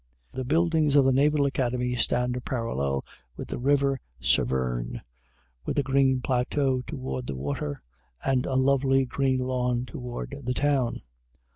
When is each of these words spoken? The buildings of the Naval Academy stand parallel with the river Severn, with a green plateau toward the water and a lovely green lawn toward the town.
The 0.31 0.43
buildings 0.43 0.95
of 0.95 1.05
the 1.05 1.11
Naval 1.13 1.45
Academy 1.45 1.93
stand 1.93 2.43
parallel 2.43 3.05
with 3.35 3.49
the 3.49 3.59
river 3.59 3.99
Severn, 4.19 5.01
with 5.63 5.77
a 5.77 5.83
green 5.83 6.21
plateau 6.21 6.81
toward 6.81 7.27
the 7.27 7.35
water 7.37 7.83
and 8.25 8.47
a 8.47 8.55
lovely 8.55 9.05
green 9.05 9.37
lawn 9.41 9.85
toward 9.85 10.33
the 10.43 10.55
town. 10.55 11.03